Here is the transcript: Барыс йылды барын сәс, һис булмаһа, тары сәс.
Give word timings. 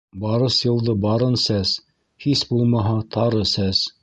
Барыс 0.21 0.55
йылды 0.63 0.95
барын 1.03 1.37
сәс, 1.43 1.75
һис 2.27 2.43
булмаһа, 2.55 2.97
тары 3.19 3.47
сәс. 3.57 3.89